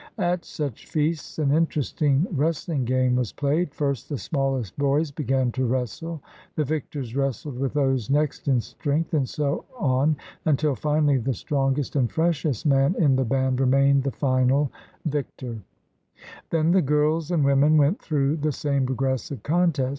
[0.17, 3.71] At such feasts an interesting wres tling game was played.
[3.71, 6.23] First the smallest boys began to wrestle.
[6.55, 11.95] The victors wrestled with those next in strength and so on until finally the strongest
[11.95, 14.71] and freshest man in the band remained the final
[15.03, 16.49] 130 THE RED MAN'S CONTINENT victor.
[16.49, 19.89] Then the girls and women went through the same progressive contest.